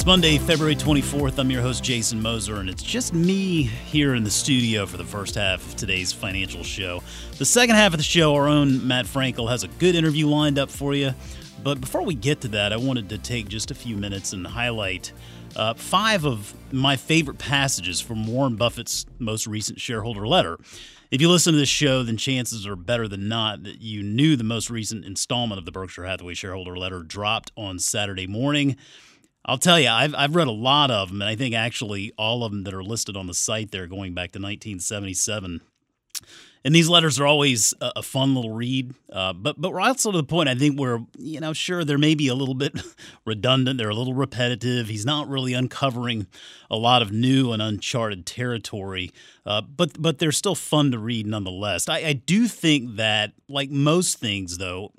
[0.00, 1.38] It's Monday, February 24th.
[1.38, 5.04] I'm your host, Jason Moser, and it's just me here in the studio for the
[5.04, 7.02] first half of today's financial show.
[7.36, 10.58] The second half of the show, our own Matt Frankel has a good interview lined
[10.58, 11.12] up for you.
[11.62, 14.46] But before we get to that, I wanted to take just a few minutes and
[14.46, 15.12] highlight
[15.54, 20.58] uh, five of my favorite passages from Warren Buffett's most recent shareholder letter.
[21.10, 24.36] If you listen to this show, then chances are better than not that you knew
[24.36, 28.78] the most recent installment of the Berkshire Hathaway shareholder letter dropped on Saturday morning.
[29.44, 32.44] I'll tell you, I've, I've read a lot of them, and I think actually all
[32.44, 35.60] of them that are listed on the site there going back to 1977.
[36.62, 40.12] And these letters are always a, a fun little read, uh, but but we're also
[40.12, 40.48] to the point.
[40.48, 42.78] I think where you know, sure, they're maybe a little bit
[43.24, 43.78] redundant.
[43.78, 44.88] They're a little repetitive.
[44.88, 46.26] He's not really uncovering
[46.70, 49.10] a lot of new and uncharted territory,
[49.46, 51.88] uh, but but they're still fun to read nonetheless.
[51.88, 54.92] I, I do think that, like most things, though,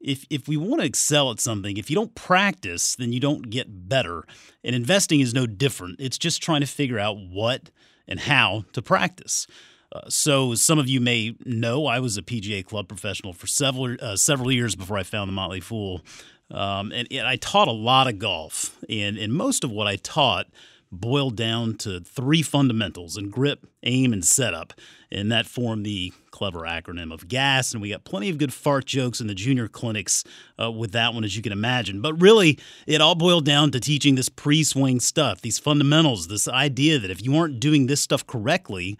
[0.00, 3.50] if if we want to excel at something, if you don't practice, then you don't
[3.50, 4.24] get better.
[4.62, 6.00] And investing is no different.
[6.00, 7.70] It's just trying to figure out what
[8.06, 9.46] and how to practice.
[9.90, 13.96] Uh, so some of you may know I was a PGA club professional for several
[14.00, 16.02] uh, several years before I found the Motley Fool,
[16.50, 18.76] um, and, and I taught a lot of golf.
[18.88, 20.46] And and most of what I taught
[20.90, 24.72] boiled down to three fundamentals and grip, aim, and setup.
[25.10, 27.72] And that formed the clever acronym of GAS.
[27.72, 30.24] And we got plenty of good fart jokes in the junior clinics
[30.60, 32.00] uh, with that one, as you can imagine.
[32.00, 36.48] But really, it all boiled down to teaching this pre swing stuff, these fundamentals, this
[36.48, 38.98] idea that if you aren't doing this stuff correctly,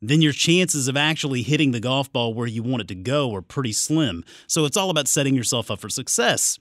[0.00, 3.34] then your chances of actually hitting the golf ball where you want it to go
[3.34, 4.24] are pretty slim.
[4.46, 6.58] So it's all about setting yourself up for success.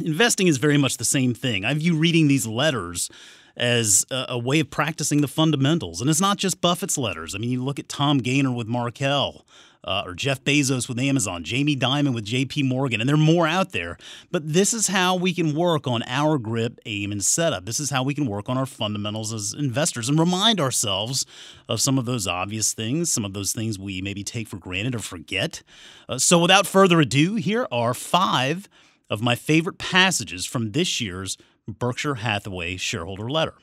[0.00, 1.64] Investing is very much the same thing.
[1.64, 3.10] I view reading these letters
[3.56, 6.00] as a, a, way of practicing the fundamentals.
[6.00, 7.34] And it's not just Buffett's letters.
[7.34, 9.46] I mean, you look at Tom Gaynor with Markel.
[9.86, 13.46] Uh, or Jeff Bezos with Amazon, Jamie Dimon with JP Morgan, and there are more
[13.46, 13.98] out there.
[14.30, 17.66] But this is how we can work on our grip, aim, and setup.
[17.66, 21.26] This is how we can work on our fundamentals as investors and remind ourselves
[21.68, 24.94] of some of those obvious things, some of those things we maybe take for granted
[24.94, 25.62] or forget.
[26.08, 28.70] Uh, so, without further ado, here are five
[29.10, 33.54] of my favorite passages from this year's Berkshire Hathaway shareholder letter.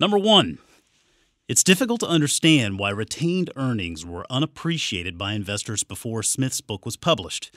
[0.00, 0.58] Number one,
[1.48, 6.96] it's difficult to understand why retained earnings were unappreciated by investors before Smith's book was
[6.96, 7.54] published.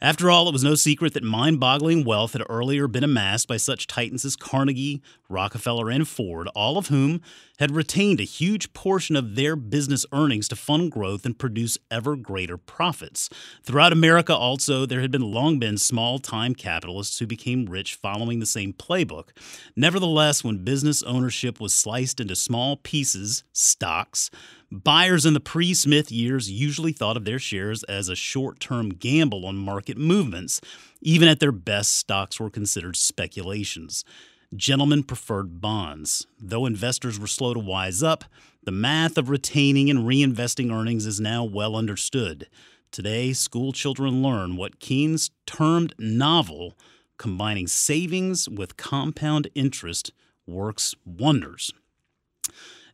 [0.00, 3.56] After all, it was no secret that mind boggling wealth had earlier been amassed by
[3.56, 7.20] such titans as Carnegie, Rockefeller, and Ford, all of whom
[7.58, 12.16] had retained a huge portion of their business earnings to fund growth and produce ever
[12.16, 13.28] greater profits.
[13.62, 18.38] Throughout America, also, there had been long been small time capitalists who became rich following
[18.38, 19.30] the same playbook.
[19.74, 24.30] Nevertheless, when business ownership was sliced into small pieces, stocks,
[24.70, 28.90] Buyers in the pre Smith years usually thought of their shares as a short term
[28.90, 30.60] gamble on market movements.
[31.00, 34.04] Even at their best, stocks were considered speculations.
[34.56, 36.26] Gentlemen preferred bonds.
[36.40, 38.24] Though investors were slow to wise up,
[38.62, 42.48] the math of retaining and reinvesting earnings is now well understood.
[42.90, 46.78] Today, school children learn what Keynes termed novel,
[47.18, 50.12] combining savings with compound interest,
[50.46, 51.74] works wonders.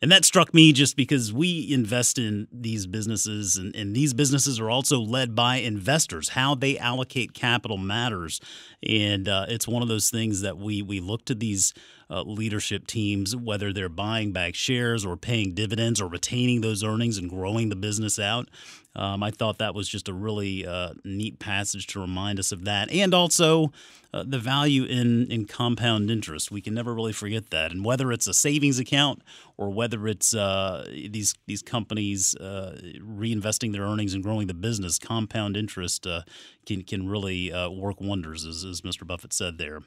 [0.03, 4.59] And that struck me just because we invest in these businesses, and, and, these businesses
[4.61, 6.31] are also led by investors.
[6.31, 8.41] How they allocate capital matters.
[8.83, 11.73] And uh, it's one of those things that we, we look to these
[12.11, 17.19] uh, leadership teams, whether they're buying back shares or paying dividends or retaining those earnings
[17.19, 18.49] and growing the business out.
[18.97, 22.65] Um, I thought that was just a really uh, neat passage to remind us of
[22.65, 23.73] that, and also
[24.13, 26.53] uh, the value in in compound interest.
[26.53, 29.23] We can never really forget that, and whether it's a savings account
[29.57, 35.01] or whether it's uh, these these companies uh, reinvesting their earnings and growing the business,
[35.01, 36.23] compound interest uh,
[36.65, 39.05] can can really uh, work wonders, as, as Mr.
[39.05, 39.81] Buffett said there.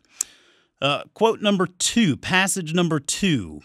[0.81, 3.61] Uh, quote number two, passage number two.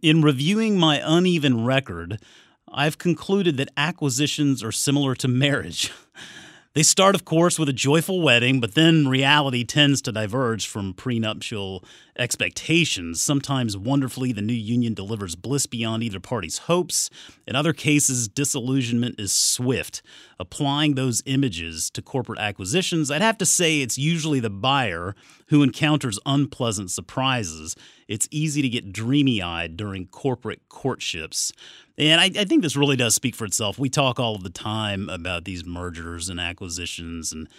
[0.00, 2.20] In reviewing my uneven record,
[2.72, 5.90] I've concluded that acquisitions are similar to marriage.
[6.74, 10.94] They start, of course, with a joyful wedding, but then reality tends to diverge from
[10.94, 11.84] prenuptial
[12.18, 13.20] expectations.
[13.20, 17.10] Sometimes, wonderfully, the new union delivers bliss beyond either party's hopes.
[17.46, 20.00] In other cases, disillusionment is swift.
[20.40, 25.14] Applying those images to corporate acquisitions, I'd have to say it's usually the buyer
[25.52, 27.76] who encounters unpleasant surprises.
[28.08, 31.52] it's easy to get dreamy eyed during corporate courtships.
[31.98, 33.78] And I, I, think this really does speak for itself.
[33.78, 37.50] We talk all of the time about these mergers and acquisitions and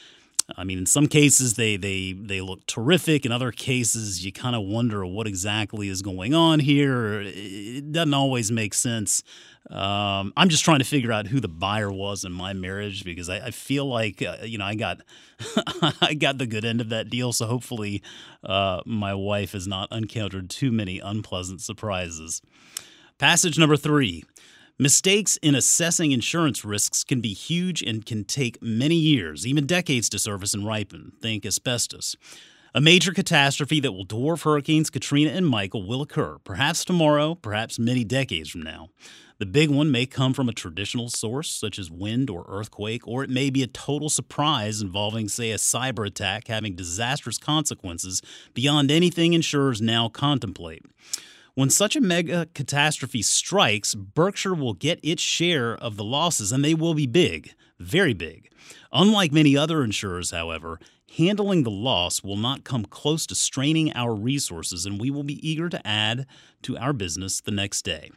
[0.58, 3.26] I mean, in some cases they they they look terrific.
[3.26, 7.22] In other cases, you kind of wonder what exactly is going on here.
[7.22, 9.24] It doesn't always make sense.
[9.70, 13.30] Um, I'm just trying to figure out who the buyer was in my marriage because
[13.30, 15.02] I, I feel like uh, you know I got
[16.02, 17.32] I got the good end of that deal.
[17.32, 18.04] So hopefully,
[18.44, 22.42] uh, my wife has not encountered too many unpleasant surprises.
[23.18, 24.24] Passage number three.
[24.80, 30.10] Mistakes in assessing insurance risks can be huge and can take many years, even decades,
[30.10, 31.12] to surface and ripen.
[31.22, 32.16] Think asbestos.
[32.74, 37.78] A major catastrophe that will dwarf Hurricanes Katrina and Michael will occur, perhaps tomorrow, perhaps
[37.78, 38.90] many decades from now.
[39.38, 43.24] The big one may come from a traditional source, such as wind or earthquake, or
[43.24, 48.24] it may be a total surprise involving, say, a cyber attack having disastrous consequences
[48.56, 50.84] beyond anything insurers now contemplate.
[51.56, 56.66] When such a mega catastrophe strikes, Berkshire will get its share of the losses, and
[56.66, 58.50] they will be big, very big.
[58.92, 60.80] Unlike many other insurers, however,
[61.16, 65.48] handling the loss will not come close to straining our resources, and we will be
[65.48, 66.26] eager to add
[66.64, 68.10] to our business the next day.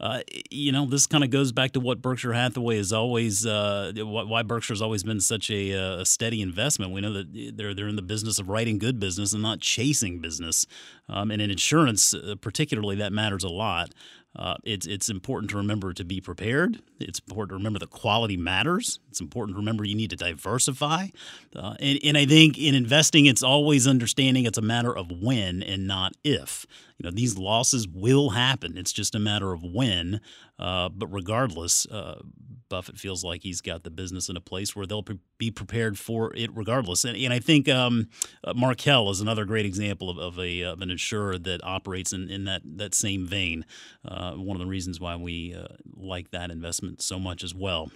[0.00, 0.20] Uh,
[0.50, 4.42] you know, this kind of goes back to what Berkshire Hathaway is always, uh, why
[4.42, 6.92] Berkshire has always been such a, uh, a, steady investment.
[6.92, 10.18] We know that they're they're in the business of writing good business and not chasing
[10.18, 10.66] business,
[11.06, 13.92] um, and in insurance, uh, particularly, that matters a lot.
[14.36, 16.80] Uh, it's it's important to remember to be prepared.
[17.00, 19.00] It's important to remember that quality matters.
[19.08, 21.08] It's important to remember you need to diversify.
[21.54, 25.62] Uh, and, and I think in investing, it's always understanding it's a matter of when
[25.62, 26.64] and not if.
[26.98, 28.78] You know, these losses will happen.
[28.78, 30.20] It's just a matter of when.
[30.60, 32.20] Uh, but regardless, uh,
[32.68, 35.98] Buffett feels like he's got the business in a place where they'll pre- be prepared
[35.98, 37.04] for it regardless.
[37.04, 38.08] And, and I think um,
[38.44, 42.30] uh, Markel is another great example of, of, a, of an insurer that operates in,
[42.30, 43.64] in that, that same vein.
[44.04, 47.90] Uh, one of the reasons why we uh, like that investment so much as well.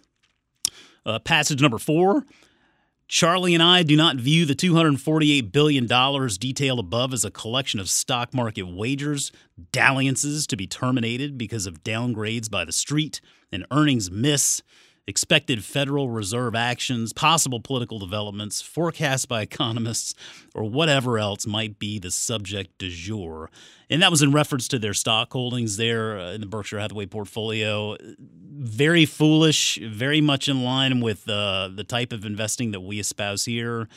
[1.25, 2.25] Passage number four
[3.07, 7.91] Charlie and I do not view the $248 billion detailed above as a collection of
[7.91, 9.31] stock market wagers,
[9.73, 13.21] dalliances to be terminated because of downgrades by the street,
[13.53, 14.63] an earnings miss,
[15.07, 20.15] expected Federal Reserve actions, possible political developments, forecasts by economists,
[20.55, 23.51] or whatever else might be the subject du jour.
[23.91, 27.07] And that was in reference to their stock holdings there uh, in the Berkshire Hathaway
[27.07, 27.97] portfolio.
[28.19, 33.45] Very foolish, very much in line with uh, the type of investing that we espouse
[33.45, 33.89] here.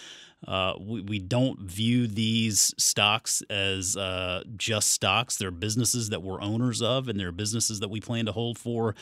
[0.46, 5.38] Uh, we, we don't view these stocks as uh, just stocks.
[5.38, 8.94] They're businesses that we're owners of, and they're businesses that we plan to hold for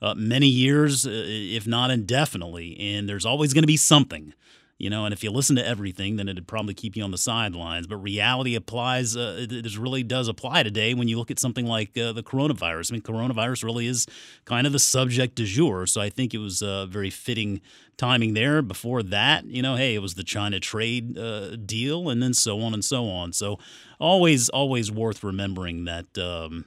[0.00, 2.78] uh, many years, uh, if not indefinitely.
[2.78, 4.34] And there's always going to be something
[4.78, 7.18] you know and if you listen to everything then it'd probably keep you on the
[7.18, 7.86] sidelines.
[7.86, 11.96] But reality applies uh, this really does apply today when you look at something like
[11.96, 12.90] uh, the coronavirus.
[12.90, 14.06] I mean coronavirus really is
[14.44, 15.86] kind of the subject du jour.
[15.86, 17.60] So i think it was uh, very fitting
[17.96, 18.62] timing there.
[18.62, 22.60] Before that you know hey it was the china trade uh, deal and then so
[22.60, 23.32] on and so on.
[23.32, 23.58] So
[23.98, 26.66] always always worth remembering that um,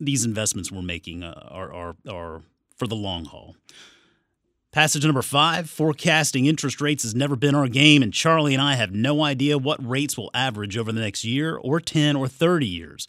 [0.00, 2.42] these investments we're making uh, are, are, are
[2.76, 3.54] for the long haul
[4.72, 8.76] Passage number five forecasting interest rates has never been our game, and Charlie and I
[8.76, 12.66] have no idea what rates will average over the next year, or 10 or 30
[12.66, 13.06] years.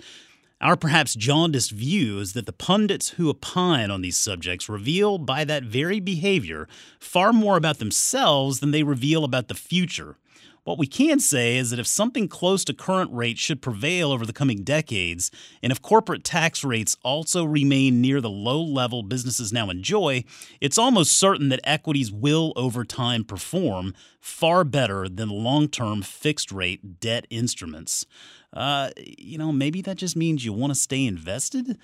[0.59, 5.45] Our perhaps jaundiced view is that the pundits who opine on these subjects reveal by
[5.45, 6.67] that very behavior
[6.99, 10.17] far more about themselves than they reveal about the future.
[10.63, 14.25] What we can say is that if something close to current rates should prevail over
[14.25, 15.29] the coming decades,
[15.61, 20.23] and if corporate tax rates also remain near the low level businesses now enjoy,
[20.61, 26.49] it's almost certain that equities will over time perform far better than long term fixed
[26.49, 28.05] rate debt instruments.
[28.53, 31.77] Uh, you know, maybe that just means you want to stay invested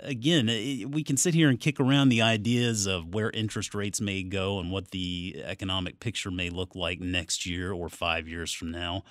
[0.00, 0.46] again,
[0.90, 4.58] we can sit here and kick around the ideas of where interest rates may go
[4.58, 9.04] and what the economic picture may look like next year or five years from now.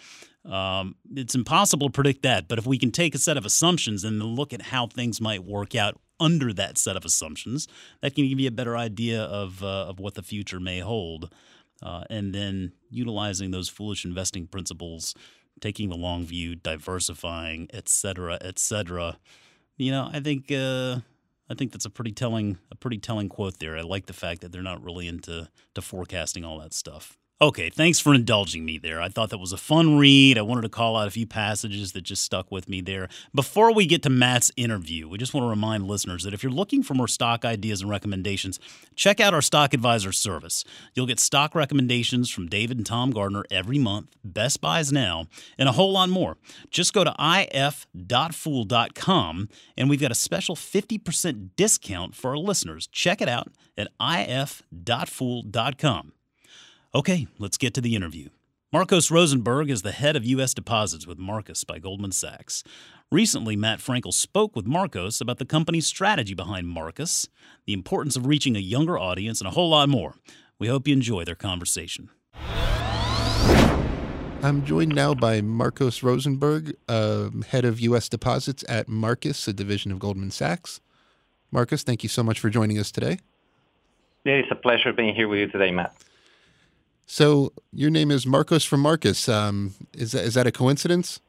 [0.45, 4.03] Um, it's impossible to predict that, but if we can take a set of assumptions
[4.03, 7.67] and look at how things might work out under that set of assumptions,
[8.01, 11.33] that can give you a better idea of, uh, of what the future may hold.
[11.81, 15.15] Uh, and then utilizing those foolish investing principles,
[15.61, 19.17] taking the long view, diversifying, et cetera, et cetera
[19.79, 20.99] you know, I think uh,
[21.49, 23.77] I think that's a pretty telling a pretty telling quote there.
[23.77, 27.18] I like the fact that they're not really into to forecasting all that stuff.
[27.41, 29.01] Okay, thanks for indulging me there.
[29.01, 30.37] I thought that was a fun read.
[30.37, 33.07] I wanted to call out a few passages that just stuck with me there.
[33.33, 36.51] Before we get to Matt's interview, we just want to remind listeners that if you're
[36.51, 38.59] looking for more stock ideas and recommendations,
[38.93, 40.65] check out our Stock Advisor service.
[40.93, 45.27] You'll get stock recommendations from David and Tom Gardner every month, best buys now,
[45.57, 46.35] and a whole lot more.
[46.69, 47.15] Just go to
[47.53, 47.79] if.fool.com
[49.77, 52.87] and we've got a special 50% discount for our listeners.
[52.87, 54.91] Check it out at if.fool.com.
[56.95, 58.29] Okay, let's get to the interview.
[58.73, 60.55] Marcos Rosenberg is the head of U.S.
[60.55, 62.63] deposits with Marcus by Goldman Sachs.
[63.11, 67.27] Recently, Matt Frankel spoke with Marcos about the company's strategy behind Marcus,
[67.67, 70.15] the importance of reaching a younger audience, and a whole lot more.
[70.57, 72.09] We hope you enjoy their conversation.
[74.41, 78.09] I'm joined now by Marcos Rosenberg, uh, head of U.S.
[78.09, 80.81] deposits at Marcus, a division of Goldman Sachs.
[81.51, 83.19] Marcus, thank you so much for joining us today.
[84.25, 85.93] Yeah, It is a pleasure being here with you today, Matt.
[87.11, 89.27] So your name is Marcos from Marcus.
[89.27, 91.19] Um, is that is that a coincidence?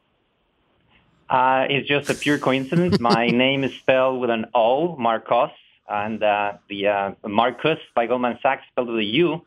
[1.27, 2.99] Uh, it's just a pure coincidence.
[3.13, 5.49] My name is spelled with an O, Marcos,
[5.89, 9.41] and uh, the uh, Marcus by Goldman Sachs spelled with a U.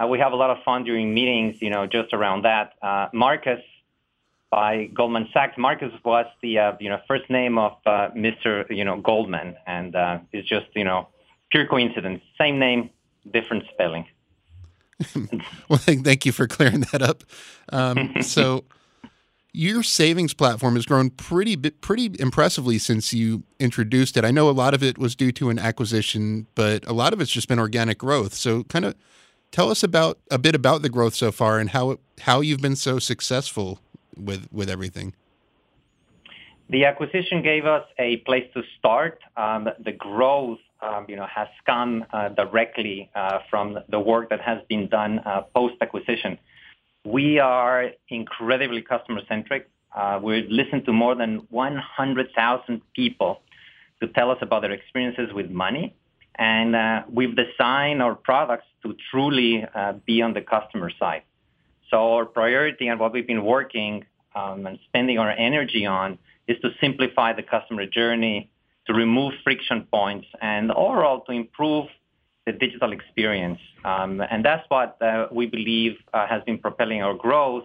[0.00, 2.74] Uh, we have a lot of fun during meetings, you know, just around that.
[2.80, 3.60] Uh, Marcus
[4.52, 5.58] by Goldman Sachs.
[5.58, 8.70] Marcus was the uh, you know first name of Mr.
[8.70, 9.96] you know Goldman, and
[10.30, 11.08] it's just you know
[11.50, 12.22] pure coincidence.
[12.38, 12.90] Same name,
[13.32, 14.06] different spelling.
[15.68, 17.24] well, thank you for clearing that up.
[17.70, 18.64] Um, so,
[19.52, 24.24] your savings platform has grown pretty pretty impressively since you introduced it.
[24.24, 27.20] I know a lot of it was due to an acquisition, but a lot of
[27.20, 28.34] it's just been organic growth.
[28.34, 28.94] So, kind of
[29.50, 32.76] tell us about a bit about the growth so far and how how you've been
[32.76, 33.78] so successful
[34.16, 35.14] with with everything.
[36.72, 39.20] The acquisition gave us a place to start.
[39.36, 44.40] Um, the growth um, you know, has come uh, directly uh, from the work that
[44.40, 46.38] has been done uh, post-acquisition.
[47.04, 49.68] We are incredibly customer-centric.
[49.94, 53.42] Uh, we listen to more than 100,000 people
[54.00, 55.94] to tell us about their experiences with money.
[56.36, 61.24] And uh, we've designed our products to truly uh, be on the customer side.
[61.90, 66.58] So our priority and what we've been working um, and spending our energy on is
[66.60, 68.50] to simplify the customer journey,
[68.86, 71.86] to remove friction points and overall to improve
[72.46, 73.60] the digital experience.
[73.84, 77.64] Um, and that's what uh, we believe uh, has been propelling our growth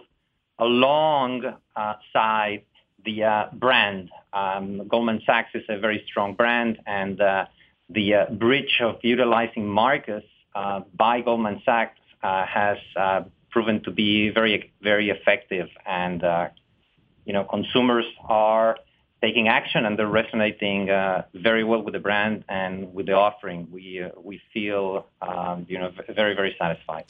[0.58, 2.62] alongside uh,
[3.04, 4.10] the uh, brand.
[4.32, 7.46] Um, Goldman Sachs is a very strong brand, and uh,
[7.90, 10.24] the bridge of utilizing Marcus
[10.96, 12.78] by Goldman Sachs has
[13.50, 15.68] proven to be very, very effective.
[15.86, 16.22] And
[17.28, 18.78] you know, consumers are
[19.22, 23.68] taking action and they're resonating uh, very well with the brand and with the offering.
[23.70, 27.04] We uh, we feel um, you know very very satisfied.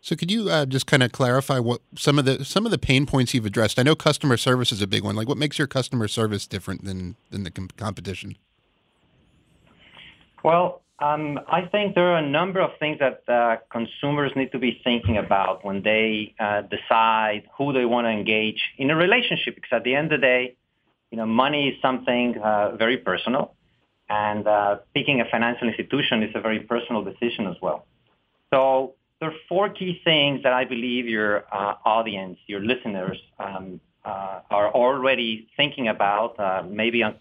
[0.00, 2.78] So could you uh, just kind of clarify what some of the some of the
[2.78, 3.80] pain points you've addressed?
[3.80, 5.16] I know customer service is a big one.
[5.16, 8.36] Like, what makes your customer service different than than the com- competition?
[10.44, 14.58] Well, um, I think there are a number of things that uh, consumers need to
[14.58, 19.54] be thinking about when they uh, decide who they want to engage in a relationship.
[19.54, 20.56] Because at the end of the day,
[21.10, 23.54] you know, money is something uh, very personal,
[24.08, 27.86] and uh, picking a financial institution is a very personal decision as well.
[28.52, 33.80] So there are four key things that I believe your uh, audience, your listeners, um,
[34.04, 37.18] uh, are already thinking about, maybe un-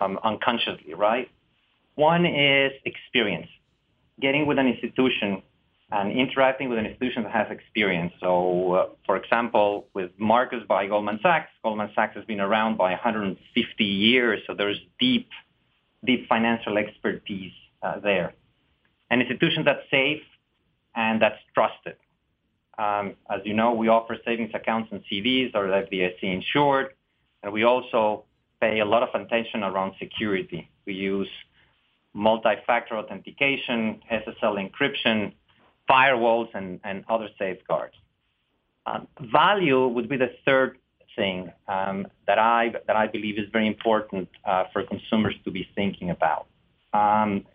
[0.00, 1.28] um, unconsciously, right?
[1.94, 3.48] One is experience.
[4.20, 5.42] Getting with an institution
[5.92, 8.12] and interacting with an institution that has experience.
[8.20, 12.90] So, uh, for example, with Marcus by Goldman Sachs, Goldman Sachs has been around by
[12.92, 15.28] 150 years, so there's deep,
[16.04, 18.32] deep financial expertise uh, there.
[19.10, 20.22] An institution that's safe
[20.94, 21.96] and that's trusted.
[22.78, 26.94] Um, as you know, we offer savings accounts and CDs or FDIC insured,
[27.42, 28.24] and we also
[28.62, 30.70] pay a lot of attention around security.
[30.86, 31.28] We use
[32.14, 35.32] multi-factor authentication, SSL encryption,
[35.88, 37.94] firewalls and, and other safeguards.
[38.86, 40.78] Um, value would be the third
[41.14, 45.68] thing um, that I that I believe is very important uh, for consumers to be
[45.74, 46.46] thinking about.
[46.92, 47.46] Um,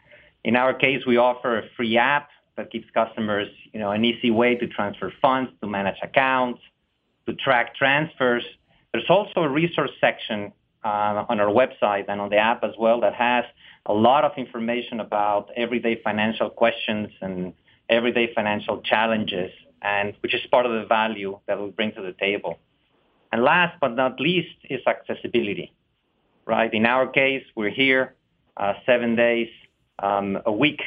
[0.43, 4.31] in our case, we offer a free app that gives customers, you know, an easy
[4.31, 6.61] way to transfer funds, to manage accounts,
[7.25, 8.43] to track transfers.
[8.93, 13.01] There's also a resource section uh, on our website and on the app as well
[13.01, 13.45] that has
[13.87, 17.53] a lot of information about everyday financial questions and
[17.89, 19.51] everyday financial challenges,
[19.81, 22.59] and which is part of the value that we bring to the table.
[23.31, 25.73] And last but not least is accessibility,
[26.45, 26.71] right?
[26.73, 28.15] In our case, we're here
[28.57, 29.49] uh, seven days
[29.99, 30.81] um, a week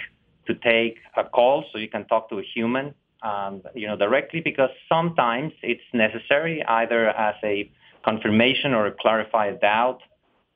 [0.47, 4.41] to take a call so you can talk to a human um, you know, directly
[4.41, 7.71] because sometimes it's necessary either as a
[8.05, 10.01] confirmation or a clarify a doubt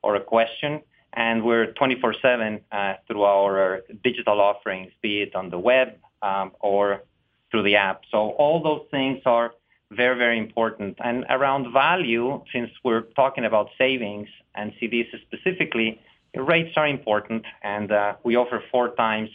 [0.01, 0.81] or a question.
[1.15, 7.03] And we're 24/7 uh, through our digital offerings, be it on the web um, or
[7.51, 8.01] through the app.
[8.11, 9.53] So all those things are
[9.91, 10.97] very, very important.
[11.03, 16.01] And around value, since we're talking about savings and CDs specifically,
[16.35, 19.29] rates are important, and uh, we offer four times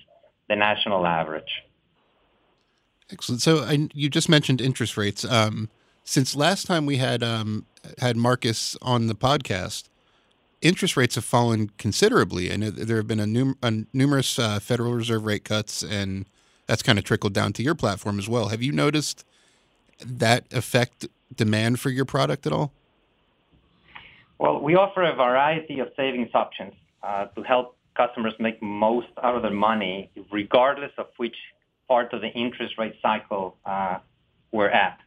[0.48, 1.62] the national average.
[3.10, 3.40] Excellent.
[3.40, 5.24] So I, you just mentioned interest rates.
[5.24, 5.68] Um,
[6.04, 7.66] since last time we had um,
[7.98, 9.88] had Marcus on the podcast,
[10.62, 14.92] interest rates have fallen considerably, and there have been a, num- a numerous uh, Federal
[14.92, 16.26] Reserve rate cuts, and
[16.66, 18.48] that's kind of trickled down to your platform as well.
[18.48, 19.24] Have you noticed
[20.04, 22.72] that affect demand for your product at all?
[24.38, 29.36] Well, we offer a variety of savings options uh, to help customers make most out
[29.36, 31.36] of their money, regardless of which
[31.88, 33.98] part of the interest rate cycle uh,
[34.52, 34.98] we're at.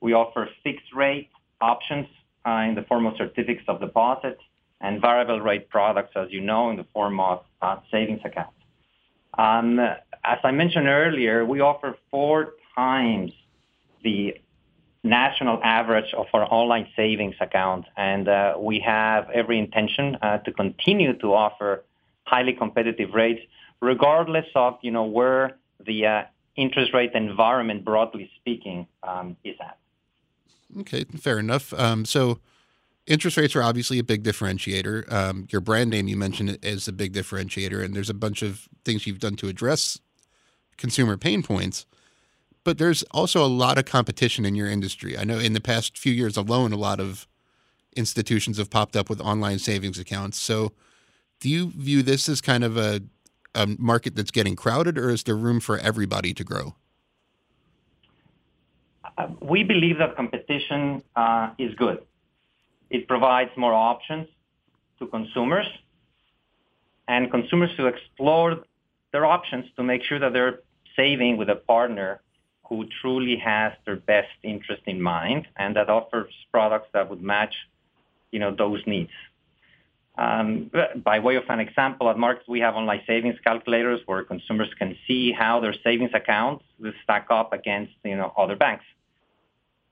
[0.00, 1.28] We offer fixed rate
[1.60, 2.06] options
[2.46, 4.38] uh, in the form of certificates of deposit
[4.84, 8.60] and variable rate products, as you know, in the form of uh, savings accounts.
[9.38, 13.32] Um, as I mentioned earlier, we offer four times
[14.02, 14.36] the
[15.02, 20.52] national average of our online savings account, and uh, we have every intention uh, to
[20.52, 21.82] continue to offer
[22.24, 23.40] highly competitive rates,
[23.80, 26.22] regardless of you know where the uh,
[26.56, 29.78] interest rate environment, broadly speaking, um, is at.
[30.80, 31.72] Okay, fair enough.
[31.72, 32.38] Um, so
[33.06, 35.10] interest rates are obviously a big differentiator.
[35.12, 38.42] Um, your brand name, you mentioned it as a big differentiator, and there's a bunch
[38.42, 39.98] of things you've done to address
[40.76, 41.86] consumer pain points.
[42.64, 45.18] But there's also a lot of competition in your industry.
[45.18, 47.28] I know in the past few years alone, a lot of
[47.94, 50.40] institutions have popped up with online savings accounts.
[50.40, 50.72] So,
[51.40, 53.02] do you view this as kind of a,
[53.54, 56.74] a market that's getting crowded, or is there room for everybody to grow?
[59.18, 61.98] Uh, we believe that competition uh, is good.
[62.90, 64.28] It provides more options
[64.98, 65.66] to consumers
[67.08, 68.56] and consumers to explore
[69.12, 70.60] their options to make sure that they're
[70.96, 72.20] saving with a partner
[72.68, 77.54] who truly has their best interest in mind and that offers products that would match,
[78.30, 79.10] you know, those needs.
[80.16, 80.70] Um,
[81.02, 84.96] by way of an example, at Marcus, we have online savings calculators where consumers can
[85.06, 86.64] see how their savings accounts
[87.02, 88.84] stack up against, you know, other banks.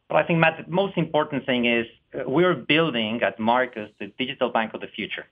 [0.08, 1.86] But I think, Matt, the most important thing is
[2.26, 5.26] we're building at Marcus the digital bank of the future.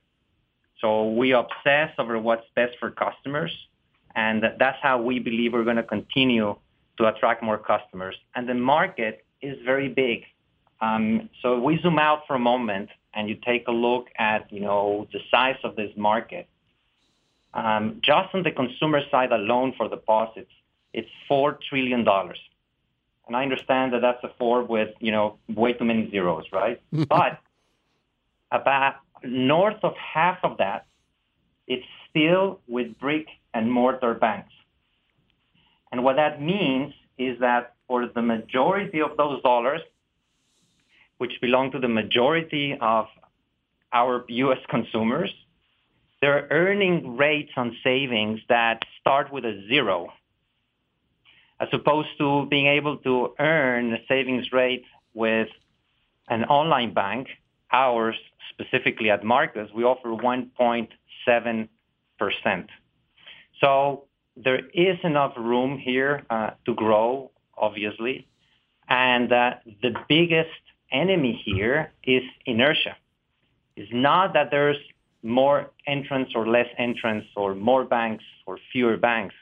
[0.81, 3.53] So we obsess over what's best for customers,
[4.15, 6.57] and that's how we believe we're going to continue
[6.99, 8.17] to attract more customers.
[8.35, 10.25] And the market is very big.
[10.81, 14.61] Um, so we zoom out for a moment and you take a look at, you
[14.61, 16.49] know, the size of this market,
[17.53, 20.53] um, just on the consumer side alone for deposits,
[20.93, 22.07] it's $4 trillion.
[23.31, 26.83] And I understand that that's a four with, you know, way too many zeros, right?
[26.93, 27.39] but
[28.51, 30.87] about north of half of that,
[31.69, 34.53] it's still with brick and mortar banks.
[35.93, 39.83] And what that means is that for the majority of those dollars,
[41.19, 43.07] which belong to the majority of
[43.93, 44.59] our U.S.
[44.69, 45.33] consumers,
[46.21, 50.13] they're earning rates on savings that start with a zero,
[51.61, 55.49] as opposed to being able to earn a savings rate with
[56.29, 57.29] an online bank,
[57.71, 58.17] ours
[58.51, 61.69] specifically at Marcus, we offer 1.7%.
[63.61, 64.05] So
[64.37, 68.27] there is enough room here uh, to grow, obviously.
[68.89, 70.49] And uh, the biggest
[70.91, 72.97] enemy here is inertia.
[73.77, 74.79] It's not that there's
[75.23, 79.35] more entrants or less entrants or more banks or fewer banks.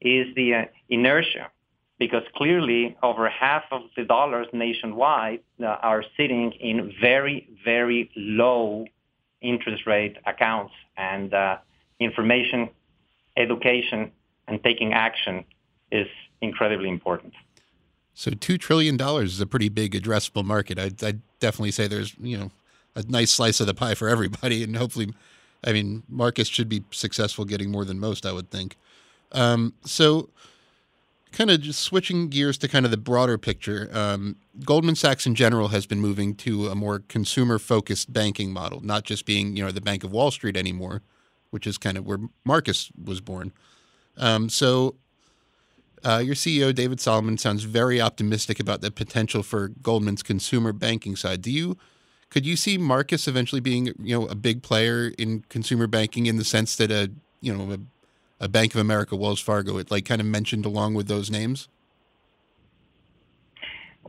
[0.00, 1.52] Is the uh, inertia
[2.00, 8.86] because clearly over half of the dollars nationwide uh, are sitting in very, very low
[9.42, 11.58] interest rate accounts and uh,
[12.00, 12.70] information,
[13.36, 14.10] education,
[14.48, 15.44] and taking action
[15.92, 16.08] is
[16.40, 17.34] incredibly important.
[18.14, 20.78] So two trillion dollars is a pretty big addressable market.
[20.78, 22.50] I'd, I'd, definitely say there's you know
[22.94, 25.12] a nice slice of the pie for everybody, and hopefully,
[25.64, 28.26] I mean Marcus should be successful getting more than most.
[28.26, 28.76] I would think.
[29.32, 30.28] Um, so,
[31.32, 33.88] kind of just switching gears to kind of the broader picture.
[33.92, 39.04] Um, Goldman Sachs in general has been moving to a more consumer-focused banking model, not
[39.04, 41.02] just being you know the Bank of Wall Street anymore,
[41.50, 43.52] which is kind of where Marcus was born.
[44.16, 44.96] Um, so,
[46.04, 51.16] uh, your CEO David Solomon sounds very optimistic about the potential for Goldman's consumer banking
[51.16, 51.42] side.
[51.42, 51.76] Do you
[52.30, 56.36] could you see Marcus eventually being you know a big player in consumer banking in
[56.36, 57.78] the sense that a you know a,
[58.40, 61.68] a Bank of America, Wells Fargo, it like kind of mentioned along with those names?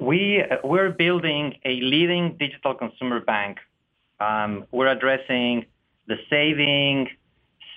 [0.02, 3.60] we we're building a leading digital consumer bank.
[4.20, 5.66] Um, we're addressing
[6.08, 7.08] the saving,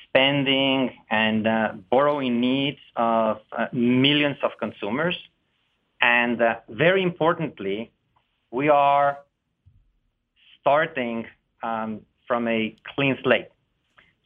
[0.09, 5.17] spending, and uh, borrowing needs of uh, millions of consumers.
[6.01, 7.93] And uh, very importantly,
[8.51, 9.19] we are
[10.61, 11.27] starting
[11.63, 13.49] um, from a clean slate.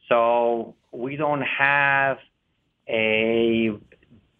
[0.07, 2.17] So we don't have
[2.87, 3.71] a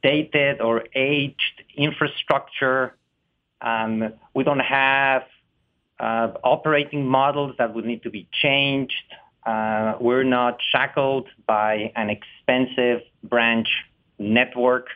[0.01, 2.95] dated or aged infrastructure.
[3.61, 5.23] Um, we don't have
[5.99, 8.93] uh, operating models that would need to be changed.
[9.45, 13.67] Uh, we're not shackled by an expensive branch
[14.17, 14.87] network.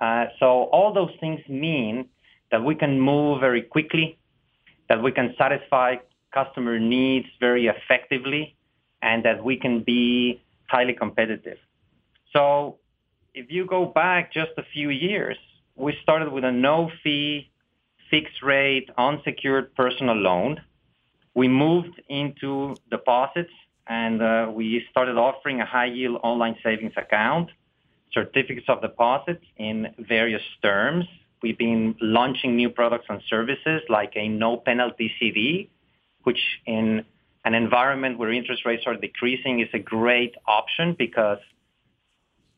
[0.00, 2.08] Uh, so all those things mean
[2.50, 4.18] that we can move very quickly,
[4.88, 5.96] that we can satisfy
[6.32, 8.56] customer needs very effectively,
[9.02, 11.58] and that we can be highly competitive.
[12.32, 12.78] So
[13.34, 15.36] if you go back just a few years,
[15.76, 17.50] we started with a no-fee,
[18.10, 20.60] fixed-rate, unsecured personal loan.
[21.34, 23.52] We moved into deposits,
[23.86, 27.50] and uh, we started offering a high-yield online savings account,
[28.12, 31.06] certificates of deposit in various terms.
[31.42, 35.70] We've been launching new products and services like a no-penalty CD,
[36.22, 37.04] which in
[37.44, 41.38] an environment where interest rates are decreasing is a great option because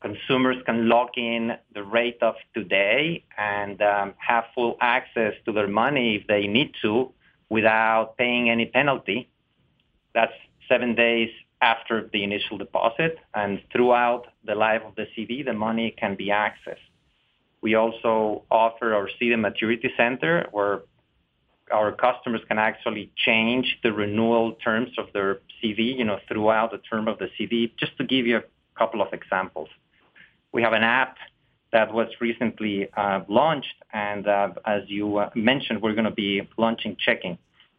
[0.01, 5.67] consumers can lock in the rate of today and um, have full access to their
[5.67, 7.13] money if they need to
[7.49, 9.29] without paying any penalty.
[10.15, 10.33] That's
[10.69, 15.95] seven days after the initial deposit and throughout the life of the CD, the money
[15.99, 16.91] can be accessed.
[17.61, 20.83] We also offer our CD Maturity Center where
[21.73, 26.79] our customers can actually change the renewal terms of their CD, you know, throughout the
[26.79, 27.73] term of the CD.
[27.79, 28.45] Just to give you a
[28.79, 29.69] couple of examples.
[30.53, 31.17] We have an app
[31.73, 36.49] that was recently uh, launched, and uh, as you uh, mentioned, we're going to be
[36.57, 37.39] launching checking.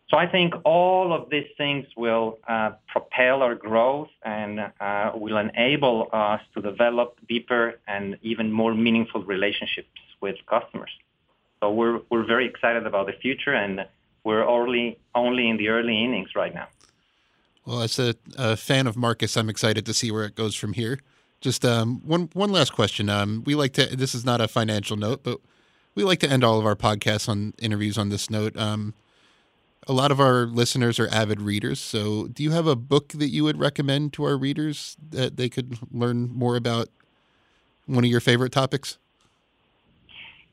[0.09, 2.39] So I think all of these things will
[2.87, 4.71] propel our growth and
[5.15, 9.89] will enable us to develop deeper and even more meaningful relationships
[10.21, 10.91] with customers.
[11.59, 13.85] So we're we're very excited about the future, and
[14.23, 16.67] we're only only in the early innings right now.
[17.65, 20.73] Well, as a, a fan of Marcus, I'm excited to see where it goes from
[20.73, 20.99] here.
[21.41, 23.09] Just um, one one last question.
[23.09, 23.95] Um, we like to.
[23.95, 25.39] This is not a financial note, but
[25.95, 28.55] we like to end all of our podcasts on interviews on this note.
[28.55, 28.93] Um,
[29.87, 31.79] a lot of our listeners are avid readers.
[31.79, 35.49] So, do you have a book that you would recommend to our readers that they
[35.49, 36.89] could learn more about
[37.85, 38.97] one of your favorite topics?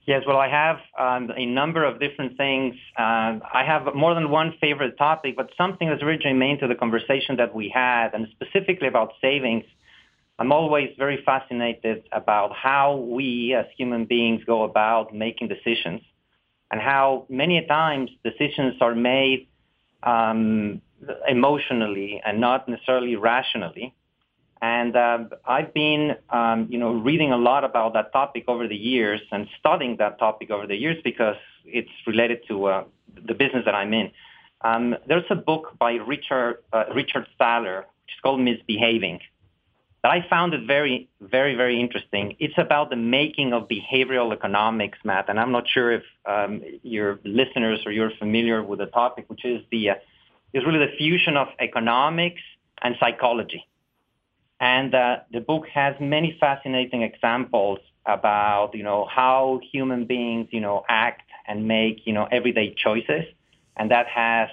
[0.07, 2.75] Yes, well, I have um, a number of different things.
[2.99, 6.75] Uh, I have more than one favorite topic, but something that's really germane to the
[6.75, 9.65] conversation that we had, and specifically about savings.
[10.39, 16.03] I'm always very fascinated about how we as human beings go about making decisions
[16.71, 19.47] and how many times decisions are made
[20.03, 20.83] um,
[21.29, 23.95] emotionally and not necessarily rationally.
[24.63, 28.77] And uh, I've been, um, you know, reading a lot about that topic over the
[28.77, 32.85] years and studying that topic over the years because it's related to uh,
[33.27, 34.11] the business that I'm in.
[34.63, 39.21] Um, there's a book by Richard uh, Richard Thaler, which is called Misbehaving,
[40.03, 42.37] that I found it very, very, very interesting.
[42.39, 47.21] It's about the making of behavioral economics, Matt, and I'm not sure if um, your
[47.25, 49.95] listeners or you're familiar with the topic, which is the uh,
[50.55, 52.43] is really the fusion of economics
[52.83, 53.67] and psychology.
[54.65, 60.61] And uh, the book has many fascinating examples about, you know, how human beings, you
[60.63, 63.25] know, act and make, you know, everyday choices.
[63.77, 64.49] And that has,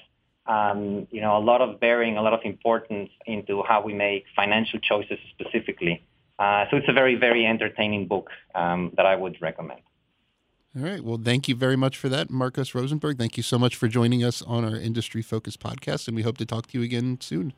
[0.47, 4.25] um, you know, a lot of bearing, a lot of importance into how we make
[4.35, 6.05] financial choices specifically.
[6.37, 9.79] Uh, so it's a very, very entertaining book um, that I would recommend.
[10.75, 11.01] All right.
[11.01, 13.17] Well, thank you very much for that, Marcos Rosenberg.
[13.17, 16.37] Thank you so much for joining us on our industry focused podcast, and we hope
[16.39, 17.53] to talk to you again soon.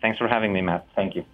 [0.00, 0.86] Thanks for having me, Matt.
[0.94, 1.24] Thank you.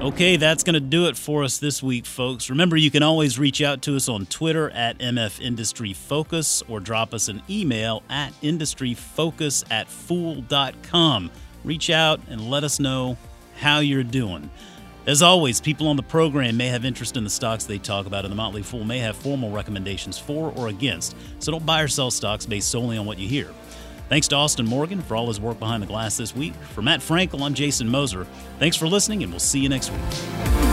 [0.00, 2.48] Okay, that's going to do it for us this week, folks.
[2.48, 6.80] Remember, you can always reach out to us on Twitter at MF Industry Focus or
[6.80, 11.30] drop us an email at industryfocus at fool.com.
[11.64, 13.18] Reach out and let us know
[13.56, 14.48] how you're doing.
[15.06, 18.24] As always, people on the program may have interest in the stocks they talk about,
[18.24, 21.88] and the Motley Fool may have formal recommendations for or against, so don't buy or
[21.88, 23.50] sell stocks based solely on what you hear.
[24.10, 26.52] Thanks to Austin Morgan for all his work behind the glass this week.
[26.74, 28.26] For Matt Frankel, I'm Jason Moser.
[28.58, 30.69] Thanks for listening, and we'll see you next week.